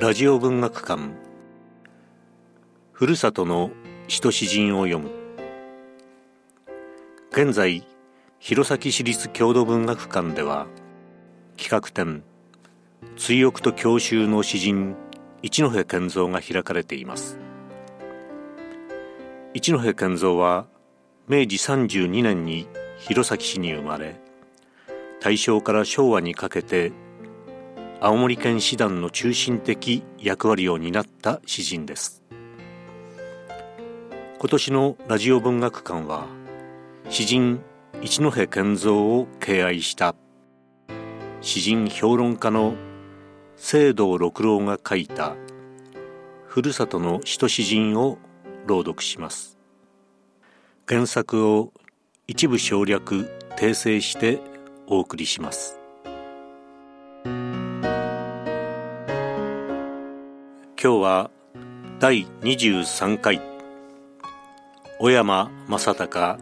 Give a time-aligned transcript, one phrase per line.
[0.00, 1.10] ラジオ文学館。
[2.90, 3.70] ふるさとの
[4.08, 5.10] 詩と詩人を読む。
[7.32, 7.86] 現在
[8.38, 10.68] 弘前市立郷土文学館では
[11.58, 12.22] 企画展
[13.18, 14.96] 追憶と郷愁の詩人
[15.42, 17.38] 一戸健三が開かれています。
[19.52, 20.64] 一戸健三は
[21.28, 24.18] 明治32年に弘前市に生まれ
[25.20, 26.90] 大正から昭和にかけて
[28.02, 32.22] 青森県師団の中心的役割を担った詩人です。
[34.38, 36.26] 今年のラジオ文学館は
[37.10, 37.60] 詩人
[38.00, 40.14] 一戸健三を敬愛した。
[41.42, 42.72] 詩人評論家の
[43.56, 45.36] 聖堂六郎が書いた。
[46.46, 48.16] ふるさとの詩と詩人を
[48.66, 49.58] 朗読します。
[50.88, 51.74] 原作を
[52.26, 54.40] 一部省略訂正して
[54.86, 55.79] お送りします。
[60.82, 61.30] 今日は
[61.98, 63.42] 第23回。
[64.98, 66.40] 小山正隆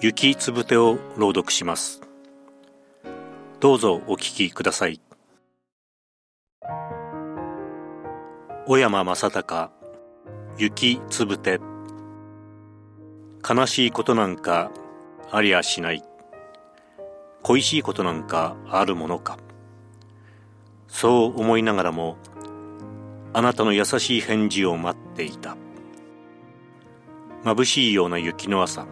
[0.00, 2.00] 雪つぶてを朗読します。
[3.60, 4.98] どうぞお聞きください。
[8.66, 9.68] 小山正隆
[10.56, 11.60] 雪つぶて。
[13.46, 14.70] 悲しいことなんか
[15.30, 16.02] ありゃしない。
[17.42, 19.36] 恋しいことなんかあるものか。
[20.88, 22.16] そう思いながらも
[23.36, 25.56] あなたの優しい返事を待っていた。
[27.42, 28.86] 眩しいような雪の朝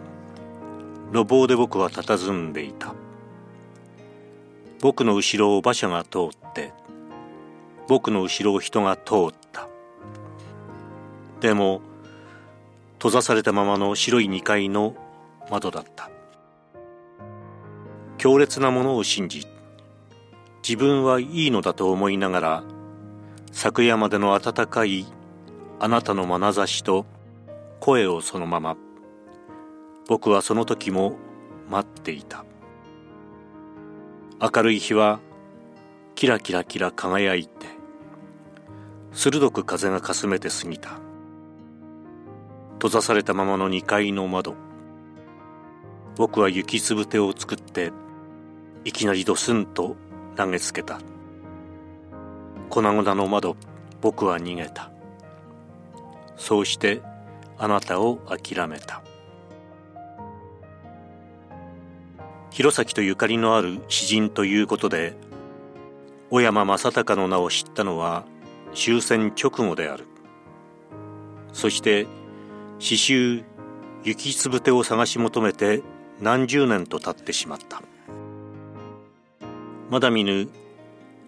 [1.13, 2.93] 路傍で僕は佇んでいた。
[4.81, 6.73] 僕の後ろを馬車が通って
[7.87, 9.69] 僕の後ろを人が通った。
[11.39, 11.79] でも
[12.95, 14.93] 閉ざされたままの白い2階の
[15.49, 16.11] 窓だった。
[18.17, 19.47] 強烈なものを信じ
[20.67, 22.63] 自分はいいのだと思いながら
[23.55, 25.05] 昨夜までの温かい
[25.79, 27.05] あなたの眼差しと
[27.79, 28.75] 声をそのまま。
[30.07, 31.15] 僕はその時も
[31.69, 32.45] 待っていた。
[34.41, 35.19] 明るい日は
[36.15, 37.67] キラキラキラ輝いて
[39.13, 40.99] 鋭く風がかすめて過ぎた。
[42.73, 44.55] 閉ざされたままの2階の窓。
[46.15, 47.93] 僕は雪つぶてを作って
[48.83, 49.95] いきなりドスンと
[50.35, 50.99] 投げつけた。
[52.73, 53.55] 粉々の窓
[54.01, 54.89] 僕は逃げた。
[56.37, 57.03] そうして
[57.59, 59.03] あなたを諦めた。
[62.49, 65.15] 弘前とゆかりのある詩人ということで
[66.31, 68.25] 小山正隆の名を知ったのは
[68.73, 70.07] 終戦直後である。
[71.51, 72.07] そして
[72.79, 73.43] 詩集
[74.03, 75.83] 「雪つぶて」を探し求めて
[76.19, 77.83] 何十年と経ってしまった。
[79.91, 80.49] まだ見ぬ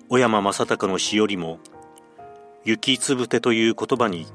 [0.08, 1.58] 小山正隆の詩よりも
[2.64, 4.28] 雪つぶてという言葉に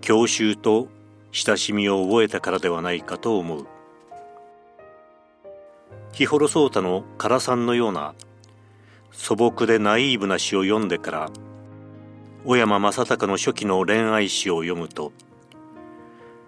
[0.00, 0.88] 郷愁と
[1.30, 3.66] 親しみを覚えたからではないかと思う。
[6.12, 8.14] 日幌草太の唐さんのような
[9.12, 11.30] 素朴でナイーブな詩を読んでから
[12.44, 15.12] 小山正隆の初期の恋愛詩を読むと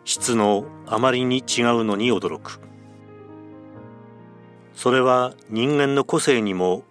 [0.04, 2.60] 質のあまりに違うのに驚く。
[4.74, 6.82] それは人間の個性にも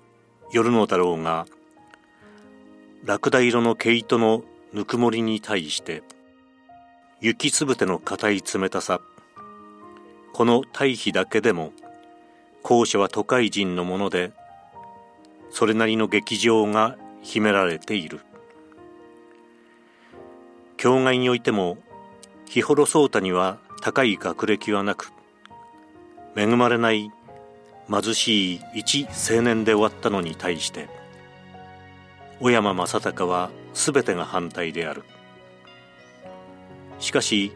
[0.53, 1.47] よるのだろうが
[3.03, 6.03] ラクダ色の毛糸のぬくもりに対して
[7.19, 9.01] 雪つぶての硬い冷たさ。
[10.31, 11.73] この対比だけでも
[12.61, 14.31] 後者は都会人のもので
[15.49, 18.21] それなりの劇場が秘められている。
[20.77, 21.77] 境外においても
[22.45, 25.11] 日幌草太には高い学歴はなく
[26.35, 27.11] 恵まれない
[27.89, 30.87] 貧しい一青年で終わったのに対して
[32.39, 35.03] 小山正隆は全てが反対である。
[36.99, 37.51] しかし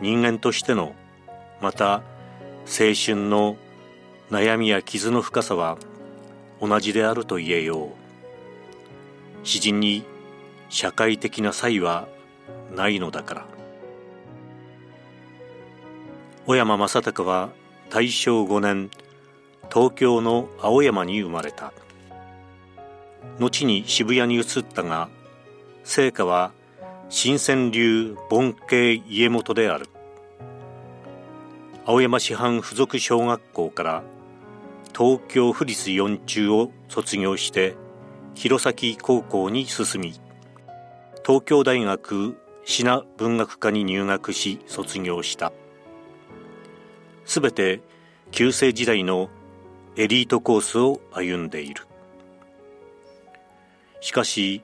[0.00, 0.94] 人間としての
[1.60, 2.02] また
[2.66, 3.56] 青春の
[4.30, 5.78] 悩みや傷の深さは
[6.60, 9.46] 同じであると言えよう。
[9.46, 10.04] 詩人に
[10.68, 12.08] 社会的な差異は
[12.74, 13.46] ないのだから。
[16.46, 17.50] 小山正隆は
[17.90, 18.90] 大正5年
[19.74, 21.72] 東京の青山に生まれた。
[23.40, 25.08] 後に渋谷に移ったが
[25.82, 26.52] 聖火は
[27.08, 29.88] 新川流盆系家元である。
[31.84, 34.02] 青山師範附属小学校から
[34.96, 37.74] 東京府立四中を卒業して
[38.36, 40.14] 弘前高校に進み
[41.26, 42.86] 東京大学信
[43.16, 45.52] 文学科に入学し卒業した。
[47.24, 47.80] すべて
[48.30, 49.30] 旧世時代の
[49.96, 51.86] エリートコースを歩んでいる。
[54.00, 54.62] しかし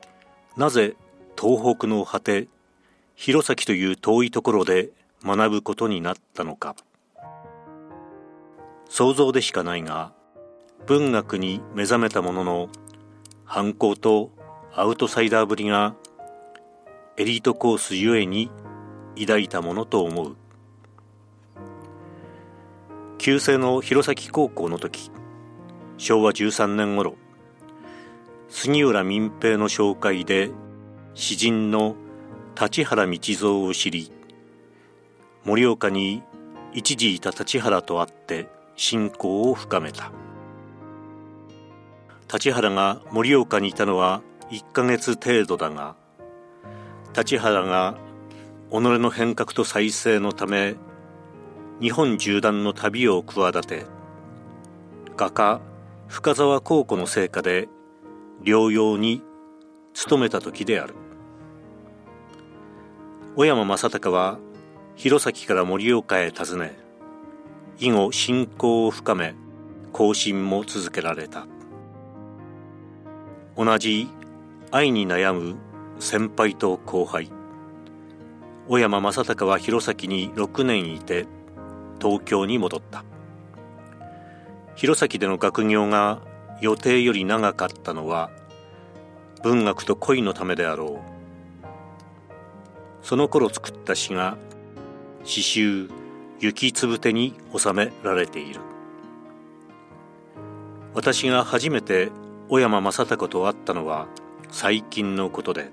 [0.56, 0.96] なぜ
[1.40, 2.48] 東北の果て
[3.14, 4.90] 弘前という遠いところで
[5.24, 6.74] 学ぶことになったのか。
[8.88, 10.12] 想像でしかないが
[10.88, 12.68] 文学に目覚めたものの
[13.44, 14.32] 反抗と
[14.74, 15.94] アウトサイダーぶりが
[17.16, 18.50] エリートコースゆえに
[19.16, 20.36] 抱いたものと思う。
[23.18, 25.12] 旧制の弘前高校の時
[26.00, 27.18] 昭和13年頃
[28.48, 30.50] 杉浦民平の紹介で
[31.12, 31.94] 詩人の
[32.58, 34.10] 立原道蔵を知り
[35.44, 36.22] 盛岡に
[36.72, 40.10] 一時いた立原と会って信仰を深めた。
[42.32, 45.96] 立原が盛岡にいたのは1ヶ月程度だが
[47.14, 47.98] 立原が
[48.70, 50.76] 己の変革と再生のため
[51.78, 53.84] 日本縦断の旅を企て
[55.14, 55.60] 画家
[56.10, 57.68] 深沢高校の成果で
[58.42, 59.22] 療養に
[60.08, 60.94] 努めた時である。
[63.36, 64.38] 小山正隆は
[64.96, 66.76] 弘前から盛岡へ訪ね
[67.78, 69.36] 以後信仰を深め
[69.92, 71.46] 更新も続けられた。
[73.56, 74.08] 同じ
[74.72, 75.58] 愛に悩む
[76.00, 77.30] 先輩と後輩。
[78.66, 81.28] 小山正隆は弘前に6年いて
[82.00, 83.04] 東京に戻った。
[84.80, 86.22] 弘前での学業が
[86.62, 88.30] 予定より長かったのは
[89.42, 91.66] 文学と恋のためであろう。
[93.02, 94.38] その頃作った詩が
[95.22, 95.90] 詩集
[96.38, 98.62] 雪つぶてに収められている。
[100.94, 102.10] 私が初めて
[102.48, 104.06] 小山正孝と会ったのは
[104.50, 105.70] 最近のことで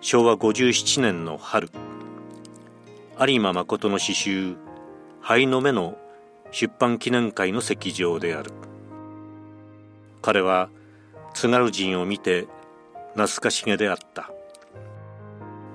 [0.00, 1.68] 昭和57年の春。
[3.20, 4.56] 有馬誠の詩集
[5.20, 5.98] 「灰の目」の
[6.50, 8.52] 出版記念会の席上である。
[10.22, 10.68] 彼は
[11.34, 12.46] 津軽人を見て
[13.14, 14.30] 懐かしげであった。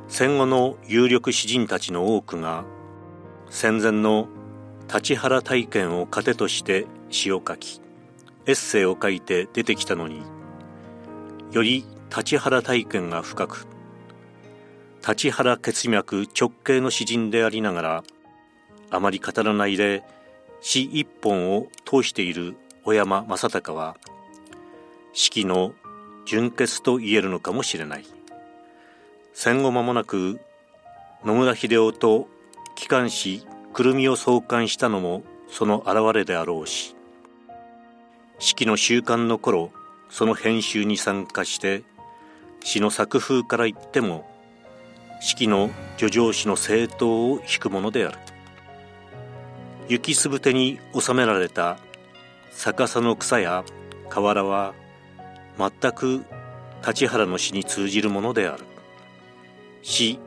[0.07, 2.65] 戦後の有力詩人たちの多くが
[3.49, 4.27] 戦前の
[4.93, 7.81] 立原体験を糧として詩を書き
[8.45, 10.21] エッセイを書いて出てきたのに
[11.51, 11.85] より
[12.15, 13.65] 立原体験が深く
[15.07, 18.03] 立原血脈直系の詩人でありながら
[18.91, 20.03] あまり語らないで
[20.65, 22.55] 詩一本を通している
[22.85, 23.97] 小山正隆は
[25.11, 25.73] 四季の
[26.25, 28.05] 純潔と言えるのかもしれない。
[29.33, 30.39] 戦後間もなく
[31.25, 32.27] 野村秀夫と
[32.75, 36.95] 機関紙くるみを創刊したのもその表れであろうし
[38.39, 39.71] 四季の週刊の頃
[40.09, 41.83] その編集に参加して
[42.63, 44.25] 詩の作風から言っても
[45.19, 48.32] 四季の叙情詩の正統を引くものである。
[49.89, 51.77] 雪すぶてに収められた
[52.55, 53.63] 逆さの草や
[54.09, 54.73] 河原は
[55.57, 56.23] 全く
[56.85, 58.63] 立原の詩に通じるものである。
[59.81, 60.19] 詩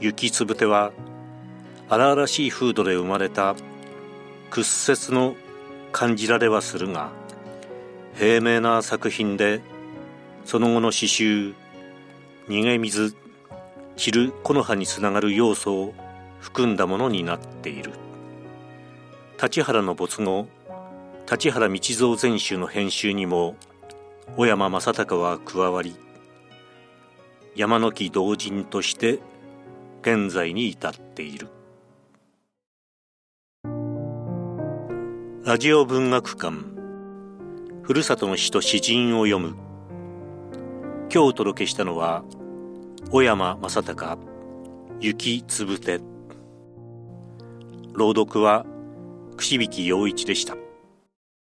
[0.00, 0.92] 雪つぶては
[1.88, 3.54] 荒々しい風土で生まれた
[4.50, 5.36] 屈折の
[5.92, 7.10] 感じられはするが
[8.16, 9.60] 平明な作品で
[10.44, 11.54] その後の詩集
[12.48, 13.14] 逃げ水
[13.96, 15.94] 散る木の葉につながる要素を
[16.40, 18.03] 含んだものになっている。
[19.42, 20.46] 立原の没後
[21.30, 23.56] 立原道蔵全集の編集にも
[24.36, 25.96] 小山正隆は加わり
[27.56, 29.18] 山の木同人として
[30.02, 31.48] 現在に至っている。
[35.44, 36.56] ラジオ文学館
[37.82, 39.56] ふるさとの詩と詩人を読む。
[41.12, 42.24] 今日お届けしたのは
[43.10, 44.18] 小山正隆
[45.00, 46.00] 雪つぶて。
[47.92, 48.66] 朗読は
[49.36, 50.63] 串引陽一でした。